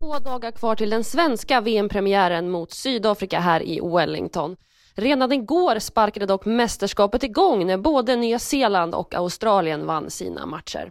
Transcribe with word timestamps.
Två 0.00 0.18
dagar 0.18 0.50
kvar 0.50 0.76
till 0.76 0.90
den 0.90 1.04
svenska 1.04 1.60
VM-premiären 1.60 2.50
mot 2.50 2.72
Sydafrika 2.72 3.40
här 3.40 3.62
i 3.62 3.80
Wellington. 3.80 4.56
Redan 4.94 5.32
igår 5.32 5.78
sparkade 5.78 6.26
dock 6.26 6.44
mästerskapet 6.44 7.22
igång 7.22 7.66
när 7.66 7.78
både 7.78 8.16
Nya 8.16 8.38
Zeeland 8.38 8.94
och 8.94 9.14
Australien 9.14 9.86
vann 9.86 10.10
sina 10.10 10.46
matcher. 10.46 10.90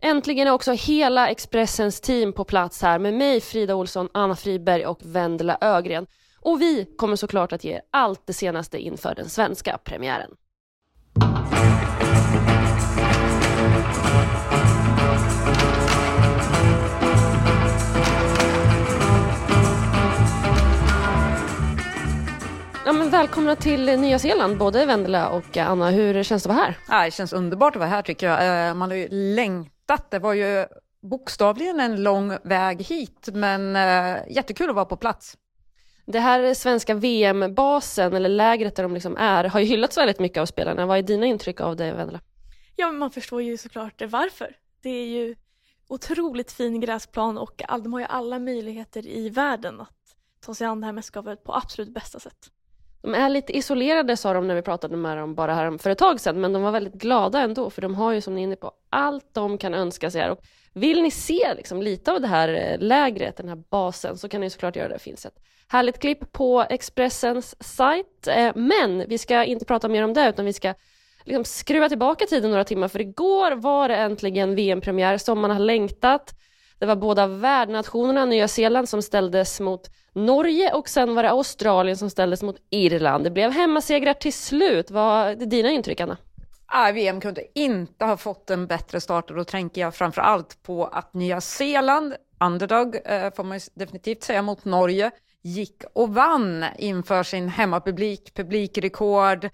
Äntligen 0.00 0.48
är 0.48 0.52
också 0.52 0.72
hela 0.72 1.28
Expressens 1.28 2.00
team 2.00 2.32
på 2.32 2.44
plats 2.44 2.82
här 2.82 2.98
med 2.98 3.14
mig, 3.14 3.40
Frida 3.40 3.74
Olsson, 3.74 4.08
Anna 4.14 4.36
Friberg 4.36 4.86
och 4.86 5.00
Vendela 5.02 5.58
Ögren. 5.60 6.06
Och 6.40 6.60
vi 6.60 6.94
kommer 6.96 7.16
såklart 7.16 7.52
att 7.52 7.64
ge 7.64 7.80
allt 7.90 8.26
det 8.26 8.32
senaste 8.32 8.78
inför 8.78 9.14
den 9.14 9.28
svenska 9.28 9.78
premiären. 9.84 10.30
Ja, 22.88 22.92
men 22.92 23.10
välkomna 23.10 23.56
till 23.56 24.00
Nya 24.00 24.18
Zeeland, 24.18 24.58
både 24.58 24.86
Vendela 24.86 25.28
och 25.28 25.56
Anna. 25.56 25.90
Hur 25.90 26.22
känns 26.22 26.42
det 26.42 26.50
att 26.50 26.56
vara 26.56 26.64
här? 26.66 26.78
Ja, 26.88 27.04
det 27.04 27.10
känns 27.10 27.32
underbart 27.32 27.76
att 27.76 27.80
vara 27.80 27.88
här 27.88 28.02
tycker 28.02 28.26
jag. 28.26 28.68
Eh, 28.68 28.74
man 28.74 28.90
har 28.90 28.96
ju 28.96 29.08
längtat. 29.10 30.10
Det 30.10 30.18
var 30.18 30.34
ju 30.34 30.66
bokstavligen 31.02 31.80
en 31.80 32.02
lång 32.02 32.36
väg 32.42 32.82
hit, 32.82 33.28
men 33.32 33.76
äh, 33.76 34.16
jättekul 34.30 34.68
att 34.68 34.74
vara 34.74 34.84
på 34.84 34.96
plats. 34.96 35.36
Det 36.06 36.18
här 36.18 36.54
svenska 36.54 36.94
VM-basen, 36.94 38.14
eller 38.14 38.28
lägret 38.28 38.76
där 38.76 38.82
de 38.82 38.94
liksom 38.94 39.16
är, 39.16 39.44
har 39.44 39.60
ju 39.60 39.66
hyllats 39.66 39.98
väldigt 39.98 40.20
mycket 40.20 40.40
av 40.40 40.46
spelarna. 40.46 40.86
Vad 40.86 40.98
är 40.98 41.02
dina 41.02 41.26
intryck 41.26 41.60
av 41.60 41.76
det, 41.76 41.92
Vendela? 41.92 42.20
Ja, 42.76 42.92
man 42.92 43.10
förstår 43.10 43.42
ju 43.42 43.56
såklart 43.56 44.02
varför. 44.02 44.56
Det 44.82 44.90
är 44.90 45.06
ju 45.06 45.36
otroligt 45.88 46.52
fin 46.52 46.80
gräsplan 46.80 47.38
och 47.38 47.62
de 47.68 47.92
har 47.92 48.00
ju 48.00 48.06
alla 48.06 48.38
möjligheter 48.38 49.06
i 49.06 49.28
världen 49.28 49.80
att 49.80 50.16
ta 50.40 50.54
sig 50.54 50.66
an 50.66 50.80
det 50.80 50.86
här 50.86 50.92
mästerskapet 50.92 51.44
på 51.44 51.54
absolut 51.54 51.94
bästa 51.94 52.20
sätt. 52.20 52.50
De 53.02 53.14
är 53.14 53.28
lite 53.28 53.56
isolerade 53.56 54.16
sa 54.16 54.32
de 54.32 54.46
när 54.48 54.54
vi 54.54 54.62
pratade 54.62 54.96
med 54.96 55.18
dem 55.18 55.34
bara 55.34 55.54
här 55.54 55.78
för 55.78 55.90
ett 55.90 55.98
tag 55.98 56.20
sedan, 56.20 56.40
men 56.40 56.52
de 56.52 56.62
var 56.62 56.70
väldigt 56.70 56.94
glada 56.94 57.40
ändå, 57.40 57.70
för 57.70 57.82
de 57.82 57.94
har 57.94 58.12
ju 58.12 58.20
som 58.20 58.34
ni 58.34 58.40
är 58.40 58.44
inne 58.44 58.56
på 58.56 58.72
allt 58.90 59.34
de 59.34 59.58
kan 59.58 59.74
önska 59.74 60.10
sig 60.10 60.20
här. 60.20 60.30
Och 60.30 60.40
vill 60.72 61.02
ni 61.02 61.10
se 61.10 61.54
liksom 61.56 61.82
lite 61.82 62.12
av 62.12 62.20
det 62.20 62.26
här 62.26 62.48
eh, 62.48 62.78
lägret, 62.78 63.36
den 63.36 63.48
här 63.48 63.62
basen, 63.70 64.18
så 64.18 64.28
kan 64.28 64.40
ni 64.40 64.50
såklart 64.50 64.76
göra 64.76 64.88
det. 64.88 64.94
Det 64.94 64.98
finns 64.98 65.26
ett 65.26 65.38
härligt 65.68 65.98
klipp 65.98 66.32
på 66.32 66.66
Expressens 66.70 67.56
sajt, 67.60 68.28
eh, 68.28 68.52
men 68.54 69.04
vi 69.08 69.18
ska 69.18 69.44
inte 69.44 69.64
prata 69.64 69.88
mer 69.88 70.04
om 70.04 70.14
det, 70.14 70.28
utan 70.28 70.44
vi 70.44 70.52
ska 70.52 70.74
liksom 71.24 71.44
skruva 71.44 71.88
tillbaka 71.88 72.26
tiden 72.26 72.50
några 72.50 72.64
timmar, 72.64 72.88
för 72.88 73.00
igår 73.00 73.52
var 73.52 73.88
det 73.88 73.96
äntligen 73.96 74.54
VM-premiär 74.54 75.18
som 75.18 75.40
man 75.40 75.50
har 75.50 75.58
längtat. 75.58 76.34
Det 76.78 76.86
var 76.86 76.96
båda 76.96 77.26
värdnationerna, 77.26 78.24
Nya 78.24 78.48
Zeeland 78.48 78.88
som 78.88 79.02
ställdes 79.02 79.60
mot 79.60 79.90
Norge 80.12 80.72
och 80.74 80.88
sen 80.88 81.14
var 81.14 81.22
det 81.22 81.30
Australien 81.30 81.96
som 81.96 82.10
ställdes 82.10 82.42
mot 82.42 82.56
Irland. 82.70 83.24
Det 83.24 83.30
blev 83.30 83.50
hemmasegrar 83.50 84.14
till 84.14 84.32
slut. 84.32 84.90
Vad 84.90 85.28
är 85.28 85.46
dina 85.46 85.70
intryck, 85.70 86.00
Anna? 86.00 86.16
Ah, 86.66 86.92
VM 86.92 87.20
kunde 87.20 87.42
inte 87.54 88.04
ha 88.04 88.16
fått 88.16 88.50
en 88.50 88.66
bättre 88.66 89.00
start 89.00 89.30
och 89.30 89.36
då 89.36 89.44
tänker 89.44 89.80
jag 89.80 89.94
framför 89.94 90.22
allt 90.22 90.62
på 90.62 90.86
att 90.86 91.14
Nya 91.14 91.40
Zeeland, 91.40 92.14
underdog 92.40 92.96
eh, 93.04 93.34
får 93.34 93.44
man 93.44 93.60
definitivt 93.74 94.22
säga 94.22 94.42
mot 94.42 94.64
Norge, 94.64 95.10
gick 95.42 95.82
och 95.92 96.14
vann 96.14 96.64
inför 96.78 97.22
sin 97.22 97.48
hemmapublik, 97.48 98.34
publikrekord. 98.34 99.44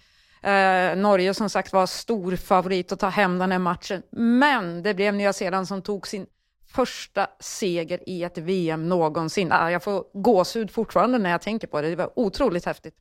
Eh, 0.43 0.97
Norge 0.97 1.35
som 1.35 1.51
sagt 1.51 1.73
var 1.73 1.87
stor 1.87 2.37
favorit 2.37 2.93
att 2.93 3.01
ta 3.01 3.09
hem 3.09 3.39
den 3.39 3.53
här 3.53 3.59
matchen, 3.59 4.03
men 4.11 4.83
det 4.83 4.95
blev 4.95 5.15
Nya 5.15 5.33
Zeeland 5.33 5.69
som 5.69 5.83
tog 5.83 6.09
sin 6.09 6.27
första 6.75 7.27
seger 7.41 8.09
i 8.09 8.23
ett 8.23 8.39
VM 8.39 8.89
någonsin. 8.89 9.53
Ah, 9.53 9.71
jag 9.71 9.83
får 9.83 10.05
gåshud 10.13 10.71
fortfarande 10.71 11.19
när 11.19 11.31
jag 11.31 11.43
tänker 11.43 11.67
på 11.67 11.83
det. 11.83 11.91
Det 11.91 11.97
var 11.97 12.19
otroligt 12.19 12.65
häftigt. 12.65 12.95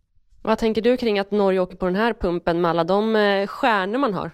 Vad 0.44 0.58
tänker 0.58 0.82
du 0.82 0.98
kring 0.98 1.20
att 1.20 1.32
Norge 1.32 1.60
åker 1.60 1.76
på 1.76 1.86
den 1.86 1.96
här 1.96 2.14
pumpen 2.14 2.62
med 2.62 2.72
alla 2.72 2.84
de 2.84 3.16
eh, 3.16 3.48
stjärnor 3.48 3.98
man 3.98 4.14
har? 4.14 4.32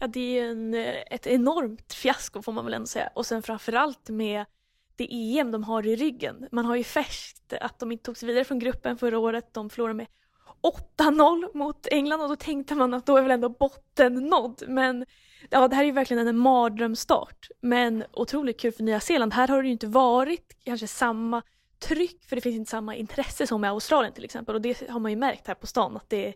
Ja, 0.00 0.06
det 0.06 0.38
är 0.38 0.50
en, 0.50 0.74
eh, 0.74 0.94
ett 1.10 1.26
enormt 1.26 1.92
fiasko 1.92 2.42
får 2.42 2.52
man 2.52 2.64
väl 2.64 2.74
ändå 2.74 2.86
säga. 2.86 3.10
Och 3.14 3.26
sen 3.26 3.42
framförallt 3.42 4.08
med 4.08 4.44
det 4.96 5.38
EM 5.38 5.50
de 5.50 5.64
har 5.64 5.86
i 5.86 5.96
ryggen. 5.96 6.48
Man 6.52 6.64
har 6.64 6.76
ju 6.76 6.84
färskt 6.84 7.52
att 7.60 7.78
de 7.78 7.92
inte 7.92 8.04
tog 8.04 8.16
sig 8.16 8.26
vidare 8.26 8.44
från 8.44 8.58
gruppen 8.58 8.98
förra 8.98 9.18
året. 9.18 9.54
De 9.54 9.70
förlorade 9.70 9.94
med 9.94 10.06
8-0 10.98 11.56
mot 11.56 11.86
England 11.90 12.20
och 12.20 12.28
då 12.28 12.36
tänkte 12.36 12.74
man 12.74 12.94
att 12.94 13.06
då 13.06 13.16
är 13.16 13.22
väl 13.22 13.30
ändå 13.30 13.48
botten 13.48 14.14
nådd. 14.14 14.62
Men 14.68 15.06
ja, 15.50 15.68
det 15.68 15.76
här 15.76 15.82
är 15.82 15.86
ju 15.86 15.92
verkligen 15.92 16.28
en 16.28 16.38
mardrömsstart. 16.38 17.48
Men 17.60 18.04
otroligt 18.12 18.60
kul 18.60 18.72
för 18.72 18.82
Nya 18.82 19.00
Zeeland. 19.00 19.34
Här 19.34 19.48
har 19.48 19.62
det 19.62 19.66
ju 19.66 19.72
inte 19.72 19.86
varit 19.86 20.56
kanske 20.64 20.86
samma 20.86 21.42
tryck 21.78 22.24
för 22.24 22.36
det 22.36 22.42
finns 22.42 22.56
inte 22.56 22.70
samma 22.70 22.96
intresse 22.96 23.46
som 23.46 23.64
i 23.64 23.68
Australien 23.68 24.14
till 24.14 24.24
exempel 24.24 24.54
och 24.54 24.60
det 24.60 24.88
har 24.88 25.00
man 25.00 25.10
ju 25.10 25.16
märkt 25.16 25.46
här 25.46 25.54
på 25.54 25.66
stan 25.66 25.96
att 25.96 26.10
det 26.10 26.34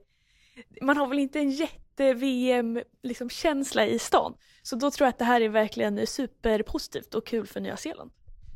man 0.82 0.96
har 0.96 1.06
väl 1.06 1.19
inte 1.19 1.38
en 1.38 1.50
jätte-VM 1.50 2.82
liksom, 3.02 3.31
känsla 3.31 3.86
i 3.86 3.98
stan. 3.98 4.34
Så 4.62 4.76
då 4.76 4.91
tror 4.91 5.06
jag 5.06 5.10
att 5.10 5.19
det 5.19 5.25
här 5.25 5.41
är 5.41 5.48
verkligen 5.48 6.06
superpositivt 6.06 7.14
och 7.14 7.26
kul 7.26 7.46
för 7.46 7.60
Nya 7.60 7.76
Zeeland. 7.76 8.10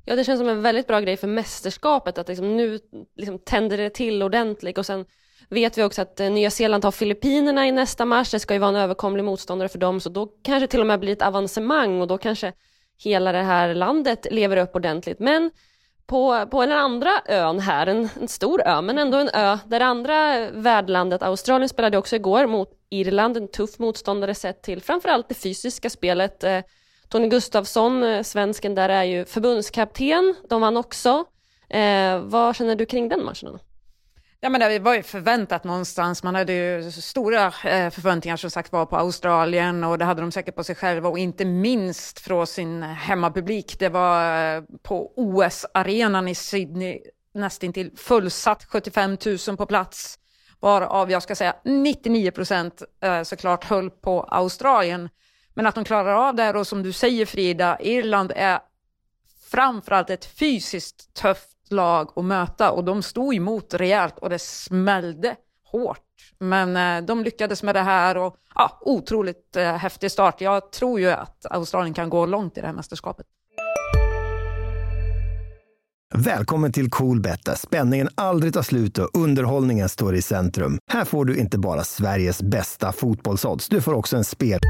Ja, 0.05 0.17
det 0.17 0.25
känns 0.25 0.41
som 0.41 0.49
en 0.49 0.63
väldigt 0.63 0.87
bra 0.87 1.01
grej 1.01 1.17
för 1.17 1.27
mästerskapet 1.27 2.19
att 2.19 2.29
liksom 2.29 2.57
nu 2.57 2.81
liksom 3.17 3.39
tänder 3.39 3.77
det 3.77 3.91
till 3.91 4.23
ordentligt 4.23 4.79
och 4.79 4.87
sen 4.87 5.05
vet 5.51 5.79
vi 5.79 5.83
också 5.83 6.03
att 6.03 6.21
eh, 6.21 6.31
Nya 6.31 6.51
Zeeland 6.51 6.85
har 6.85 6.93
Filippinerna 6.93 7.67
i 7.67 7.73
nästa 7.73 8.05
match. 8.05 8.31
Det 8.31 8.41
ska 8.41 8.55
ju 8.55 8.61
vara 8.61 8.71
en 8.71 8.77
överkomlig 8.77 9.25
motståndare 9.25 9.69
för 9.69 9.79
dem, 9.79 10.01
så 10.01 10.09
då 10.09 10.27
kanske 10.43 10.67
till 10.67 10.81
och 10.81 10.87
med 10.87 11.01
blir 11.01 11.13
ett 11.13 11.23
avancemang 11.23 12.01
och 12.01 12.07
då 12.07 12.19
kanske 12.19 12.53
hela 12.99 13.33
det 13.33 13.43
här 13.43 13.75
landet 13.75 14.27
lever 14.31 14.57
upp 14.57 14.77
ordentligt. 14.77 15.19
Men 15.19 15.51
på, 16.07 16.47
på 16.51 16.61
den 16.67 16.79
andra 16.79 17.11
ön 17.27 17.61
här, 17.61 17.87
en, 17.87 18.09
en, 18.21 18.29
stor 18.29 18.63
ö, 18.67 18.81
men 18.81 18.99
ändå 18.99 19.19
en 19.19 19.29
ö, 19.29 19.59
där 19.67 19.81
andra 19.81 20.51
värdlandet, 20.51 21.23
Australien 21.23 21.69
spelade 21.69 21.99
också 21.99 22.17
igår 22.17 22.47
mot 22.47 22.71
Irland, 22.91 23.37
en 23.37 23.49
tuff 23.49 23.79
motståndare 23.79 24.35
sett 24.35 24.63
till 24.63 24.83
framförallt 24.83 25.29
det 25.29 25.35
fysiska 25.35 25.91
spelet. 25.91 26.45
Eh, 26.45 26.61
Tony 27.09 27.29
Gustafsson, 27.29 28.05
eh, 28.05 28.23
svensken 28.23 28.75
där, 28.75 28.89
är 28.89 29.05
ju 29.05 29.25
förbundskapten, 29.25 30.35
de 30.49 30.61
vann 30.61 30.77
också. 30.77 31.25
Eh, 31.69 32.19
vad 32.21 32.57
känner 32.57 32.77
du 32.77 32.87
kring 32.87 33.09
den 33.09 33.25
matchen? 33.25 33.59
Ja, 34.41 34.49
men 34.49 34.61
det 34.61 34.79
var 34.79 34.95
ju 34.95 35.03
förväntat 35.03 35.65
någonstans. 35.65 36.23
Man 36.23 36.35
hade 36.35 36.53
ju 36.53 36.91
stora 36.91 37.47
eh, 37.47 37.91
förväntningar 37.91 38.37
som 38.37 38.51
sagt 38.51 38.73
var 38.73 38.87
på 38.87 38.97
Australien 38.97 39.85
och 39.85 39.99
det 39.99 40.05
hade 40.05 40.21
de 40.21 40.33
säkert 40.33 40.55
på 40.55 40.65
sig 40.65 40.75
själva 40.75 41.09
och 41.09 41.19
inte 41.19 41.45
minst 41.45 42.21
från 42.21 42.47
sin 42.47 42.83
hemmapublik. 42.83 43.79
Det 43.79 43.89
var 43.89 44.55
eh, 44.57 44.63
på 44.83 45.13
OS-arenan 45.17 46.29
i 46.29 46.35
Sydney 46.35 47.01
nästintill 47.35 47.91
fullsatt, 47.97 48.65
75 48.65 49.17
000 49.49 49.57
på 49.57 49.67
plats, 49.67 50.19
varav 50.61 51.11
jag 51.11 51.23
ska 51.23 51.35
säga 51.35 51.57
99 51.65 52.31
procent 52.31 52.83
eh, 53.03 53.23
såklart 53.23 53.65
höll 53.65 53.91
på 53.91 54.23
Australien. 54.23 55.09
Men 55.55 55.67
att 55.67 55.75
de 55.75 55.85
klarar 55.85 56.29
av 56.29 56.35
det 56.35 56.43
här 56.43 56.57
och 56.57 56.67
som 56.67 56.83
du 56.83 56.93
säger 56.93 57.27
Frida, 57.27 57.79
Irland 57.81 58.33
är 58.37 58.61
framförallt 59.51 60.11
ett 60.11 60.25
fysiskt 60.25 61.15
tufft 61.15 61.58
lag 61.73 62.13
att 62.17 62.25
möta 62.25 62.71
och 62.71 62.85
de 62.85 63.03
stod 63.03 63.35
emot 63.35 63.75
rejält 63.75 64.19
och 64.19 64.31
det 64.31 64.39
smällde 64.39 65.37
hårt. 65.65 65.99
Men 66.39 66.77
eh, 66.77 67.07
de 67.07 67.25
lyckades 67.25 67.63
med 67.63 67.75
det 67.75 67.83
här 67.83 68.17
och 68.17 68.37
ja, 68.55 68.79
otroligt 68.81 69.57
eh, 69.57 69.77
häftig 69.77 70.11
start. 70.11 70.41
Jag 70.41 70.73
tror 70.73 71.01
ju 71.01 71.11
att 71.11 71.47
Australien 71.51 71.95
kan 71.95 72.11
gå 72.11 72.27
långt 72.27 72.59
i 72.59 72.61
det 72.61 72.67
här 72.67 72.75
mästerskapet. 72.75 73.27
Välkommen 76.15 76.73
till 76.73 76.91
Coolbet 76.91 77.45
där 77.45 77.55
spänningen 77.55 78.09
aldrig 78.15 78.55
tar 78.55 78.63
slut 78.63 78.99
och 78.99 79.11
underhållningen 79.13 79.89
står 79.89 80.15
i 80.15 80.23
centrum. 80.23 80.79
Här 80.91 81.05
får 81.05 81.25
du 81.25 81.37
inte 81.37 81.59
bara 81.59 81.85
Sveriges 81.85 82.43
bästa 82.43 82.93
fotbollsodds, 82.93 83.69
du 83.69 83.81
får 83.81 83.95
också 83.95 84.17
en 84.17 84.25
spel... 84.25 84.61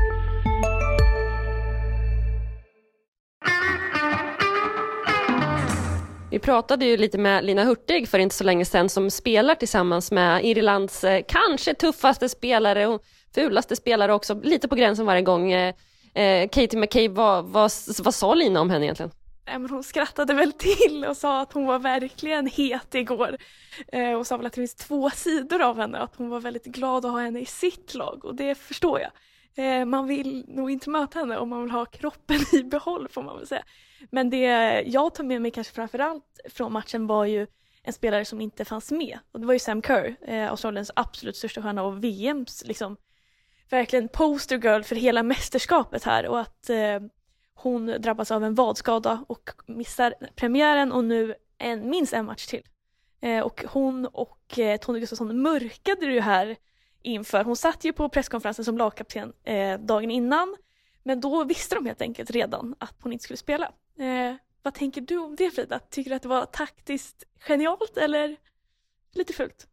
Vi 6.31 6.39
pratade 6.39 6.85
ju 6.85 6.97
lite 6.97 7.19
med 7.19 7.45
Lina 7.45 7.65
Hurtig 7.65 8.09
för 8.09 8.19
inte 8.19 8.35
så 8.35 8.45
länge 8.45 8.65
sedan 8.65 8.89
som 8.89 9.11
spelar 9.11 9.55
tillsammans 9.55 10.13
med 10.13 10.45
Irlands 10.45 11.05
eh, 11.05 11.23
kanske 11.29 11.75
tuffaste 11.75 12.29
spelare 12.29 12.87
och 12.87 13.03
fulaste 13.35 13.77
spelare 13.77 14.15
också, 14.15 14.41
lite 14.43 14.69
på 14.69 14.75
gränsen 14.75 15.07
varje 15.07 15.23
gång. 15.23 15.53
Eh, 15.53 15.75
eh, 16.15 16.49
Katie 16.49 16.81
McCabe, 16.81 17.09
vad, 17.09 17.45
vad, 17.45 17.71
vad 17.99 18.15
sa 18.15 18.35
Lina 18.35 18.61
om 18.61 18.71
henne 18.71 18.85
egentligen? 18.85 19.11
hon 19.71 19.85
skrattade 19.85 20.35
väl 20.35 20.53
till 20.53 21.05
och 21.09 21.17
sa 21.17 21.41
att 21.41 21.53
hon 21.53 21.67
var 21.67 21.79
verkligen 21.79 22.47
het 22.47 22.95
igår. 22.95 23.37
Eh, 23.93 24.13
och 24.13 24.27
sa 24.27 24.37
väl 24.37 24.47
att 24.47 24.53
det 24.53 24.61
finns 24.61 24.75
två 24.75 25.11
sidor 25.11 25.63
av 25.63 25.77
henne, 25.77 25.99
att 25.99 26.17
hon 26.17 26.29
var 26.29 26.41
väldigt 26.41 26.65
glad 26.65 27.05
att 27.05 27.13
ha 27.13 27.21
henne 27.21 27.41
i 27.41 27.47
sitt 27.47 27.95
lag 27.95 28.25
och 28.25 28.35
det 28.35 28.55
förstår 28.55 29.01
jag. 29.01 29.11
Eh, 29.65 29.85
man 29.85 30.07
vill 30.07 30.45
nog 30.49 30.71
inte 30.71 30.91
möta 30.91 31.19
henne 31.19 31.39
om 31.39 31.49
man 31.49 31.63
vill 31.63 31.71
ha 31.71 31.85
kroppen 31.85 32.39
i 32.53 32.63
behåll 32.63 33.09
får 33.11 33.23
man 33.23 33.37
väl 33.37 33.47
säga. 33.47 33.65
Men 34.11 34.31
det 34.31 34.45
jag 34.87 35.15
tar 35.15 35.25
med 35.25 35.43
mig 35.43 35.51
kanske 35.51 35.75
framförallt 35.75 36.41
från 36.51 36.73
matchen 36.73 37.07
var 37.07 37.25
ju 37.25 37.47
en 37.83 37.93
spelare 37.93 38.25
som 38.25 38.41
inte 38.41 38.65
fanns 38.65 38.91
med 38.91 39.19
och 39.33 39.41
det 39.41 39.47
var 39.47 39.53
ju 39.53 39.59
Sam 39.59 39.83
Kerr, 39.83 40.17
eh, 40.27 40.51
Australiens 40.51 40.91
absolut 40.97 41.37
största 41.37 41.63
stjärna 41.63 41.83
och 41.83 42.05
VMs 42.05 42.65
liksom 42.67 42.97
verkligen 43.71 44.09
poster 44.09 44.59
girl 44.59 44.83
för 44.83 44.97
hela 44.97 45.23
mästerskapet 45.23 46.05
här 46.05 46.27
och 46.27 46.41
att 46.41 46.71
eh, 46.71 47.01
Hon 47.61 47.87
drabbas 47.87 48.31
av 48.31 48.45
en 48.45 48.55
vadskada 48.55 49.25
och 49.29 49.51
missar 49.67 50.15
premiären 50.37 50.93
och 50.93 51.05
nu 51.05 51.35
en, 51.59 51.91
minst 51.91 52.13
en 52.13 52.27
match 52.27 52.47
till. 52.47 52.63
Eh, 53.21 53.41
och 53.41 53.65
hon 53.69 54.07
och 54.07 54.59
eh, 54.59 54.77
Tony 54.77 55.01
Gustafsson 55.01 55.43
mörkade 55.43 56.07
ju 56.07 56.21
här 56.21 56.57
inför. 57.03 57.45
Hon 57.45 57.57
satt 57.57 57.85
ju 57.85 57.93
på 57.93 58.09
presskonferensen 58.09 58.65
som 58.65 58.79
lagkapten 58.79 59.33
eh, 59.45 59.81
dagen 59.81 60.11
innan 60.11 60.57
men 61.03 61.21
då 61.21 61.45
visste 61.45 61.75
de 61.75 61.87
helt 61.87 62.03
enkelt 62.03 62.31
redan 62.31 62.75
att 62.79 62.95
hon 63.03 63.13
inte 63.13 63.25
skulle 63.25 63.37
spela. 63.37 63.73
Eh, 63.99 64.35
vad 64.63 64.75
tänker 64.75 65.01
du 65.01 65.19
om 65.19 65.37
det 65.37 65.51
Frida? 65.51 65.79
Tycker 65.91 66.11
du 66.11 66.17
att 66.17 66.23
det 66.23 66.29
var 66.29 66.47
taktiskt 66.47 67.25
genialt 67.41 67.97
eller 67.97 68.37
lite 69.15 69.33
fult? 69.33 69.67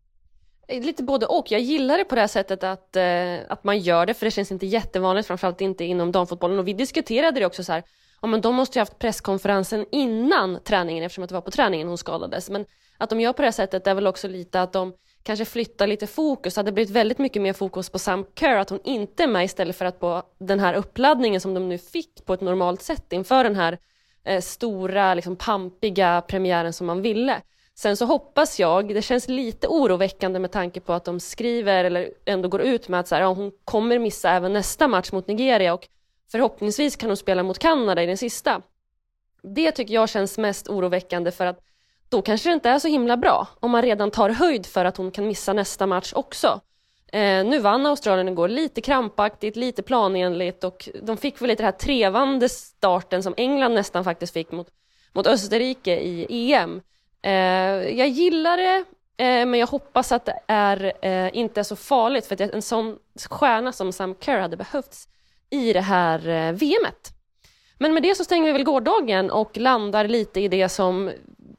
Eh, 0.68 0.84
lite 0.84 1.04
både 1.04 1.26
och. 1.26 1.52
Jag 1.52 1.62
gillar 1.62 1.98
det 1.98 2.06
på 2.06 2.16
det 2.16 2.22
här 2.22 2.28
sättet 2.28 2.64
att, 2.64 2.96
eh, 2.96 3.36
att 3.50 3.64
man 3.64 3.80
gör 3.80 4.06
det 4.06 4.14
för 4.14 4.26
det 4.26 4.32
känns 4.32 4.52
inte 4.52 4.66
jättevanligt, 4.66 5.28
framförallt 5.28 5.62
inte 5.62 5.84
inom 5.84 6.12
damfotbollen. 6.12 6.60
Och 6.60 6.68
vi 6.68 6.74
diskuterade 6.74 7.40
det 7.40 7.46
också 7.46 7.64
så 7.64 7.72
här, 7.72 7.84
ja 8.22 8.28
men 8.28 8.42
de 8.42 8.56
måste 8.56 8.80
ju 8.80 8.82
haft 8.82 9.00
presskonferensen 9.00 9.86
innan 9.92 10.60
träningen 10.64 11.04
eftersom 11.04 11.24
att 11.24 11.30
det 11.30 11.34
var 11.34 11.42
på 11.42 11.52
träningen 11.52 11.88
hon 11.88 11.98
skadades. 11.98 12.50
Men 12.50 12.66
att 12.98 13.10
de 13.10 13.22
gör 13.22 13.34
på 13.34 13.42
det 13.42 13.48
här 13.48 13.52
sättet 13.52 13.88
är 13.88 13.94
väl 13.94 14.08
också 14.08 14.28
lite 14.28 14.62
att 14.62 14.74
de 14.74 14.94
kanske 15.24 15.46
flyttar 15.46 15.88
lite 15.88 16.08
fokus. 16.08 16.54
Det 16.54 16.60
hade 16.60 16.72
blivit 16.72 16.92
väldigt 16.92 17.18
mycket 17.18 17.42
mer 17.42 17.54
fokus 17.54 17.90
på 17.90 18.00
Sam 18.00 18.26
Kerr, 18.36 18.58
att 18.58 18.70
hon 18.70 18.80
inte 18.84 19.24
är 19.24 19.28
med 19.28 19.46
istället 19.46 19.76
för 19.76 19.86
att 19.86 20.00
på 20.00 20.24
den 20.40 20.60
här 20.60 20.74
uppladdningen 20.74 21.42
som 21.42 21.54
de 21.54 21.70
nu 21.70 21.78
fick 21.78 22.26
på 22.26 22.34
ett 22.34 22.42
normalt 22.42 22.82
sätt 22.82 23.14
inför 23.14 23.44
den 23.44 23.56
här 23.56 23.78
eh, 24.26 24.42
stora, 24.42 25.14
liksom 25.14 25.36
pampiga 25.36 26.22
premiären 26.28 26.74
som 26.74 26.88
man 26.88 27.02
ville. 27.02 27.42
Sen 27.78 27.98
så 27.98 28.06
hoppas 28.06 28.60
jag, 28.60 28.94
det 28.94 29.02
känns 29.02 29.28
lite 29.28 29.68
oroväckande 29.68 30.40
med 30.40 30.52
tanke 30.52 30.80
på 30.80 30.94
att 30.94 31.06
de 31.06 31.20
skriver 31.20 31.84
eller 31.84 32.10
ändå 32.26 32.50
går 32.50 32.62
ut 32.62 32.88
med 32.88 33.00
att 33.00 33.08
så 33.08 33.16
här, 33.16 33.22
ja, 33.22 33.34
hon 33.34 33.52
kommer 33.66 34.00
missa 34.00 34.32
även 34.32 34.54
nästa 34.54 34.88
match 34.88 35.12
mot 35.12 35.28
Nigeria 35.28 35.74
och 35.74 35.88
förhoppningsvis 36.32 36.96
kan 36.96 37.10
hon 37.10 37.18
spela 37.18 37.44
mot 37.44 37.60
Kanada 37.60 38.04
i 38.04 38.06
den 38.06 38.18
sista. 38.18 38.62
Det 39.42 39.72
tycker 39.72 39.94
jag 39.94 40.10
känns 40.10 40.38
mest 40.38 40.70
oroväckande 40.70 41.32
för 41.32 41.46
att 41.46 41.60
då 42.10 42.22
kanske 42.22 42.50
det 42.50 42.54
inte 42.54 42.70
är 42.70 42.80
så 42.80 42.88
himla 42.88 43.18
bra 43.18 43.48
om 43.60 43.72
man 43.72 43.82
redan 43.82 44.12
tar 44.12 44.30
höjd 44.30 44.66
för 44.66 44.86
att 44.86 44.98
hon 44.98 45.12
kan 45.12 45.28
missa 45.28 45.54
nästa 45.54 45.88
match 45.88 46.14
också. 46.16 46.62
Eh, 47.12 47.46
nu 47.46 47.60
vann 47.60 47.86
Australien 47.86 48.28
igår 48.28 48.48
lite 48.48 48.82
krampaktigt, 48.82 49.56
lite 49.56 49.84
planenligt 49.84 50.64
och 50.64 50.90
de 51.04 51.18
fick 51.18 51.42
väl 51.42 51.48
lite 51.48 51.64
den 51.64 51.66
här 51.66 51.80
trevande 51.80 52.50
starten 52.50 53.24
som 53.24 53.34
England 53.38 53.74
nästan 53.74 54.04
faktiskt 54.04 54.34
fick 54.34 54.52
mot, 54.52 54.68
mot 55.14 55.28
Österrike 55.28 56.00
i 56.00 56.54
EM. 56.54 56.82
Eh, 57.22 57.32
jag 57.98 58.08
gillar 58.08 58.58
det, 58.58 58.78
eh, 59.24 59.46
men 59.46 59.54
jag 59.54 59.68
hoppas 59.68 60.12
att 60.12 60.26
det 60.26 60.40
är, 60.48 60.94
eh, 61.02 61.38
inte 61.38 61.60
är 61.60 61.64
så 61.64 61.76
farligt 61.76 62.26
för 62.26 62.34
att 62.36 62.54
en 62.54 62.62
sån 62.62 62.98
stjärna 63.30 63.72
som 63.72 63.92
Sam 63.92 64.16
Kerr 64.20 64.40
hade 64.40 64.58
behövts 64.58 65.08
i 65.50 65.74
det 65.74 65.82
här 65.82 66.30
eh, 66.30 66.52
VMet. 66.52 67.12
Men 67.78 67.94
med 67.94 68.04
det 68.04 68.16
så 68.16 68.24
stänger 68.24 68.46
vi 68.46 68.52
väl 68.52 68.64
gårdagen 68.64 69.32
och 69.32 69.58
landar 69.58 70.08
lite 70.08 70.40
i 70.40 70.48
det 70.48 70.70
som 70.70 71.12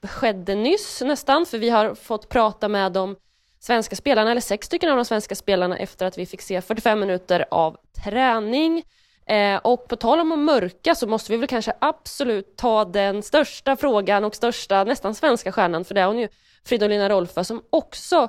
skedde 0.03 0.55
nyss 0.55 1.03
nästan, 1.03 1.47
för 1.47 1.59
vi 1.59 1.71
har 1.71 1.95
fått 1.95 2.29
prata 2.29 2.69
med 2.69 2.93
dem 2.93 3.17
svenska 3.59 3.97
spelarna, 3.97 4.31
eller 4.31 4.41
sex 4.41 4.67
stycken 4.67 4.91
av 4.91 4.97
de 4.97 5.05
svenska 5.05 5.35
spelarna 5.35 5.79
efter 5.79 6.07
att 6.07 6.19
vi 6.19 6.27
fick 6.27 6.43
se 6.43 6.61
45 6.61 7.01
minuter 7.01 7.45
av 7.51 7.77
träning. 8.05 8.83
Eh, 9.27 9.57
och 9.57 9.89
på 9.89 9.97
tal 9.97 10.21
om 10.21 10.33
att 10.33 10.39
mörka 10.39 10.95
så 10.95 11.07
måste 11.07 11.33
vi 11.33 11.39
väl 11.39 11.49
kanske 11.49 11.73
absolut 11.79 12.57
ta 12.57 12.85
den 12.85 13.23
största 13.23 13.77
frågan 13.77 14.25
och 14.25 14.35
största, 14.35 14.85
nästan 14.85 15.15
svenska 15.15 15.53
stjärnan, 15.53 15.85
för 15.85 15.95
det 15.95 16.01
är 16.01 16.07
hon 16.07 16.19
ju, 16.19 16.29
Fridolina 16.65 17.09
Rolfö, 17.09 17.45
som 17.45 17.63
också 17.71 18.29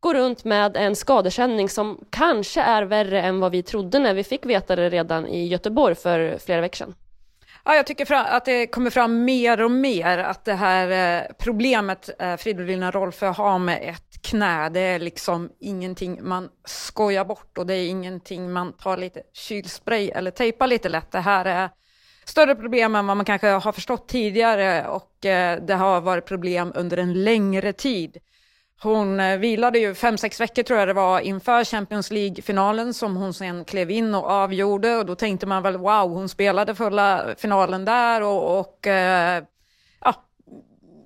går 0.00 0.14
runt 0.14 0.44
med 0.44 0.76
en 0.76 0.96
skadekänning 0.96 1.68
som 1.68 2.04
kanske 2.10 2.60
är 2.60 2.82
värre 2.82 3.22
än 3.22 3.40
vad 3.40 3.52
vi 3.52 3.62
trodde 3.62 3.98
när 3.98 4.14
vi 4.14 4.24
fick 4.24 4.46
veta 4.46 4.76
det 4.76 4.90
redan 4.90 5.26
i 5.26 5.46
Göteborg 5.46 5.94
för 5.94 6.38
flera 6.38 6.60
veckor 6.60 6.76
sedan. 6.76 6.94
Ja, 7.64 7.74
jag 7.74 7.86
tycker 7.86 8.14
att 8.14 8.44
det 8.44 8.66
kommer 8.66 8.90
fram 8.90 9.24
mer 9.24 9.62
och 9.62 9.70
mer 9.70 10.18
att 10.18 10.44
det 10.44 10.54
här 10.54 11.18
eh, 11.18 11.26
problemet 11.38 12.10
eh, 12.18 12.36
Fridolina 12.36 12.90
Rolfö 12.90 13.26
har 13.26 13.58
med 13.58 13.80
ett 13.82 14.22
knä, 14.22 14.68
det 14.68 14.80
är 14.80 14.98
liksom 14.98 15.50
ingenting 15.60 16.28
man 16.28 16.48
skojar 16.64 17.24
bort 17.24 17.58
och 17.58 17.66
det 17.66 17.74
är 17.74 17.88
ingenting 17.88 18.52
man 18.52 18.72
tar 18.72 18.96
lite 18.96 19.22
kylspray 19.32 20.08
eller 20.08 20.30
tejpar 20.30 20.66
lite 20.66 20.88
lätt. 20.88 21.10
Det 21.10 21.20
här 21.20 21.44
är 21.44 21.70
större 22.24 22.54
problem 22.54 22.94
än 22.94 23.06
vad 23.06 23.16
man 23.16 23.26
kanske 23.26 23.48
har 23.48 23.72
förstått 23.72 24.08
tidigare 24.08 24.88
och 24.88 25.26
eh, 25.26 25.62
det 25.62 25.74
har 25.74 26.00
varit 26.00 26.26
problem 26.26 26.72
under 26.74 26.96
en 26.96 27.24
längre 27.24 27.72
tid. 27.72 28.16
Hon 28.82 29.20
eh, 29.20 29.38
vilade 29.38 29.78
ju 29.78 29.94
fem, 29.94 30.18
sex 30.18 30.40
veckor 30.40 30.62
tror 30.62 30.78
jag 30.78 30.88
det 30.88 30.94
var 30.94 31.20
inför 31.20 31.64
Champions 31.64 32.10
League-finalen 32.10 32.94
som 32.94 33.16
hon 33.16 33.34
sen 33.34 33.64
klev 33.64 33.90
in 33.90 34.14
och 34.14 34.30
avgjorde 34.30 34.96
och 34.96 35.06
då 35.06 35.14
tänkte 35.14 35.46
man 35.46 35.62
väl 35.62 35.76
wow, 35.76 36.10
hon 36.10 36.28
spelade 36.28 36.74
fulla 36.74 37.34
finalen 37.38 37.84
där 37.84 38.22
och, 38.22 38.60
och 38.60 38.86
eh, 38.86 39.44
ja, 40.00 40.14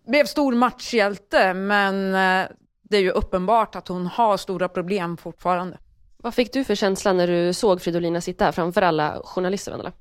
blev 0.06 0.24
stor 0.24 0.52
matchhjälte 0.52 1.54
men 1.54 2.14
eh, 2.14 2.48
det 2.82 2.96
är 2.96 3.00
ju 3.00 3.10
uppenbart 3.10 3.76
att 3.76 3.88
hon 3.88 4.06
har 4.06 4.36
stora 4.36 4.68
problem 4.68 5.16
fortfarande. 5.16 5.78
Vad 6.16 6.34
fick 6.34 6.52
du 6.52 6.64
för 6.64 6.74
känsla 6.74 7.12
när 7.12 7.26
du 7.26 7.52
såg 7.52 7.82
Fridolina 7.82 8.20
sitta 8.20 8.44
här 8.44 8.52
framför 8.52 8.82
alla 8.82 9.20
journalister, 9.24 9.70
Vendela? 9.70 9.92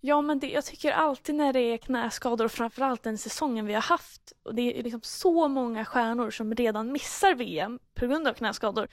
Ja, 0.00 0.20
men 0.20 0.38
det, 0.38 0.46
jag 0.50 0.64
tycker 0.64 0.92
alltid 0.92 1.34
när 1.34 1.52
det 1.52 1.60
är 1.60 1.76
knäskador 1.76 2.44
och 2.44 2.52
framförallt 2.52 3.02
den 3.02 3.18
säsongen 3.18 3.66
vi 3.66 3.74
har 3.74 3.82
haft 3.82 4.32
och 4.42 4.54
det 4.54 4.78
är 4.78 4.82
liksom 4.82 5.00
så 5.02 5.48
många 5.48 5.84
stjärnor 5.84 6.30
som 6.30 6.54
redan 6.54 6.92
missar 6.92 7.34
VM 7.34 7.78
på 7.94 8.06
grund 8.06 8.28
av 8.28 8.34
knäskador. 8.34 8.88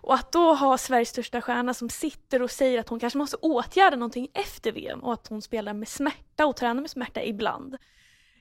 Och 0.00 0.14
att 0.14 0.32
då 0.32 0.54
ha 0.54 0.78
Sveriges 0.78 1.08
största 1.08 1.40
stjärna 1.40 1.74
som 1.74 1.90
sitter 1.90 2.42
och 2.42 2.50
säger 2.50 2.80
att 2.80 2.88
hon 2.88 3.00
kanske 3.00 3.18
måste 3.18 3.36
åtgärda 3.36 3.96
någonting 3.96 4.28
efter 4.34 4.72
VM 4.72 5.00
och 5.00 5.12
att 5.12 5.28
hon 5.28 5.42
spelar 5.42 5.74
med 5.74 5.88
smärta 5.88 6.46
och 6.46 6.56
tränar 6.56 6.80
med 6.80 6.90
smärta 6.90 7.22
ibland. 7.24 7.76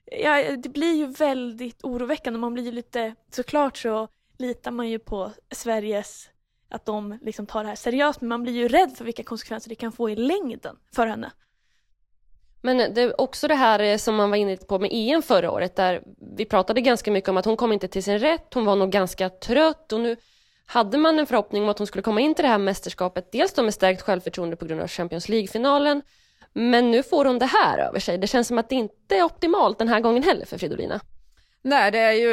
Ja, 0.05 0.55
det 0.57 0.69
blir 0.69 0.93
ju 0.95 1.05
väldigt 1.05 1.83
oroväckande. 1.83 2.39
Man 2.39 2.53
blir 2.53 2.63
ju 2.63 2.71
lite, 2.71 3.15
såklart 3.31 3.77
så 3.77 4.07
litar 4.37 4.71
man 4.71 4.89
ju 4.89 4.99
på 4.99 5.31
Sveriges, 5.51 6.29
att 6.69 6.85
de 6.85 7.19
liksom 7.21 7.45
tar 7.45 7.63
det 7.63 7.69
här 7.69 7.75
seriöst, 7.75 8.21
men 8.21 8.27
man 8.27 8.43
blir 8.43 8.53
ju 8.53 8.67
rädd 8.67 8.97
för 8.97 9.05
vilka 9.05 9.23
konsekvenser 9.23 9.69
det 9.69 9.75
kan 9.75 9.91
få 9.91 10.09
i 10.09 10.15
längden 10.15 10.77
för 10.95 11.07
henne. 11.07 11.31
Men 12.67 12.93
det 12.93 13.01
är 13.01 13.21
också 13.21 13.47
det 13.47 13.55
här 13.55 13.79
eh, 13.79 13.97
som 13.97 14.15
man 14.15 14.29
var 14.29 14.37
inne 14.37 14.57
på 14.57 14.79
med 14.79 14.89
EM 14.93 15.21
förra 15.21 15.51
året, 15.51 15.75
där 15.75 16.01
vi 16.37 16.45
pratade 16.45 16.81
ganska 16.81 17.11
mycket 17.11 17.29
om 17.29 17.37
att 17.37 17.45
hon 17.45 17.57
kom 17.57 17.73
inte 17.73 17.87
till 17.87 18.03
sin 18.03 18.19
rätt, 18.19 18.53
hon 18.53 18.65
var 18.65 18.75
nog 18.75 18.91
ganska 18.91 19.29
trött 19.29 19.93
och 19.93 19.99
nu 19.99 20.15
hade 20.65 20.97
man 20.97 21.19
en 21.19 21.25
förhoppning 21.25 21.63
om 21.63 21.69
att 21.69 21.77
hon 21.77 21.87
skulle 21.87 22.01
komma 22.01 22.21
in 22.21 22.35
till 22.35 22.43
det 22.43 22.49
här 22.49 22.57
mästerskapet, 22.57 23.31
dels 23.31 23.53
då 23.53 23.63
med 23.63 23.73
stärkt 23.73 24.01
självförtroende 24.01 24.55
på 24.55 24.65
grund 24.65 24.81
av 24.81 24.87
Champions 24.87 25.29
League-finalen, 25.29 26.01
men 26.53 26.91
nu 26.91 27.03
får 27.03 27.25
hon 27.25 27.39
det 27.39 27.45
här 27.45 27.77
över 27.77 27.99
sig. 27.99 28.17
Det 28.17 28.27
känns 28.27 28.47
som 28.47 28.57
att 28.57 28.69
det 28.69 28.75
inte 28.75 29.15
är 29.15 29.23
optimalt 29.23 29.79
den 29.79 29.87
här 29.87 29.99
gången 29.99 30.23
heller 30.23 30.45
för 30.45 30.57
Fridolina. 30.57 30.99
Nej, 31.67 31.91
det 31.91 31.99
är 31.99 32.11
ju 32.11 32.31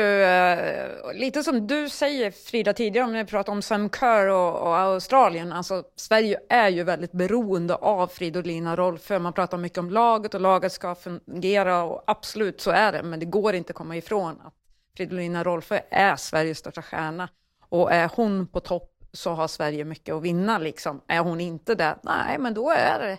uh, 1.06 1.14
lite 1.14 1.42
som 1.42 1.66
du 1.66 1.88
säger 1.88 2.30
Frida 2.30 2.72
tidigare 2.72 3.06
om 3.06 3.12
när 3.12 3.24
vi 3.24 3.30
pratar 3.30 3.52
om 3.52 3.62
Sam 3.62 3.90
Kerr 3.90 4.28
och, 4.28 4.62
och, 4.62 4.76
Australien. 4.76 5.52
Alltså, 5.52 5.84
Sverige 5.96 6.40
är 6.48 6.68
ju 6.68 6.82
väldigt 6.82 7.12
beroende 7.12 7.74
av 7.74 8.06
Fridolina 8.06 8.76
Rolfö. 8.76 9.18
Man 9.18 9.32
pratar 9.32 9.58
mycket 9.58 9.78
om 9.78 9.90
laget 9.90 10.34
och 10.34 10.40
laget 10.40 10.72
ska 10.72 10.94
fungera 10.94 11.82
och 11.82 12.04
absolut 12.06 12.60
så 12.60 12.70
är 12.70 12.92
det. 12.92 13.02
Men 13.02 13.20
det 13.20 13.26
går 13.26 13.54
inte 13.54 13.70
att 13.70 13.76
komma 13.76 13.96
ifrån 13.96 14.40
att 14.44 14.54
Fridolina 14.96 15.44
Rolfö 15.44 15.80
är 15.90 16.16
Sveriges 16.16 16.58
största 16.58 16.82
stjärna. 16.82 17.28
Och 17.68 17.92
är 17.92 18.10
hon 18.16 18.46
på 18.46 18.60
topp 18.60 18.90
så 19.12 19.30
har 19.30 19.48
Sverige 19.48 19.84
mycket 19.84 20.14
att 20.14 20.22
vinna 20.22 20.58
liksom. 20.58 21.00
Är 21.06 21.20
hon 21.20 21.40
inte 21.40 21.74
det, 21.74 21.96
nej 22.02 22.38
men 22.38 22.54
då 22.54 22.70
är 22.70 22.98
det, 22.98 23.18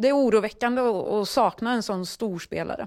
det 0.00 0.08
är 0.08 0.16
oroväckande 0.16 0.82
att 0.82 1.28
sakna 1.28 1.72
en 1.72 1.82
sån 1.82 2.06
stor 2.06 2.38
spelare. 2.38 2.86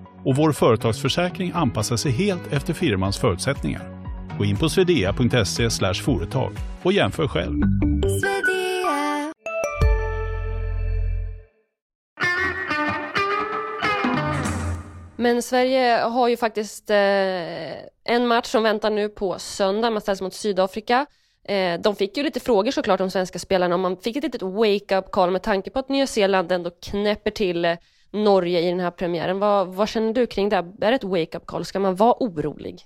och 0.25 0.35
vår 0.35 0.51
företagsförsäkring 0.51 1.51
anpassar 1.55 1.97
sig 1.97 2.11
helt 2.11 2.53
efter 2.53 2.73
firmans 2.73 3.17
förutsättningar. 3.17 4.01
Gå 4.37 4.45
in 4.45 4.57
på 4.57 4.69
swedea.se 4.69 5.93
företag 5.93 6.51
och 6.83 6.93
jämför 6.93 7.27
själv. 7.27 7.61
Men 15.21 15.41
Sverige 15.41 16.01
har 16.03 16.27
ju 16.27 16.37
faktiskt 16.37 16.89
eh, 16.89 16.97
en 18.03 18.27
match 18.27 18.47
som 18.47 18.63
väntar 18.63 18.89
nu 18.89 19.09
på 19.09 19.39
söndag. 19.39 19.89
Man 19.89 20.01
ställs 20.01 20.21
mot 20.21 20.33
Sydafrika. 20.33 21.05
Eh, 21.47 21.79
de 21.81 21.95
fick 21.95 22.17
ju 22.17 22.23
lite 22.23 22.39
frågor 22.39 22.71
såklart 22.71 23.01
om 23.01 23.11
svenska 23.11 23.39
spelarna 23.39 23.75
och 23.75 23.79
man 23.79 23.97
fick 23.97 24.15
ett 24.15 24.23
litet 24.23 24.41
wake-up 24.41 25.11
call 25.11 25.31
med 25.31 25.43
tanke 25.43 25.69
på 25.69 25.79
att 25.79 25.89
Nya 25.89 26.07
Zeeland 26.07 26.51
ändå 26.51 26.69
knäpper 26.69 27.31
till 27.31 27.77
Norge 28.11 28.61
i 28.61 28.69
den 28.69 28.79
här 28.79 28.91
premiären. 28.91 29.39
Vad, 29.39 29.67
vad 29.67 29.89
känner 29.89 30.13
du 30.13 30.27
kring 30.27 30.49
det? 30.49 30.55
Är 30.55 30.91
det 30.91 30.95
ett 30.95 31.03
wake-up 31.03 31.45
call? 31.45 31.65
Ska 31.65 31.79
man 31.79 31.95
vara 31.95 32.15
orolig? 32.19 32.85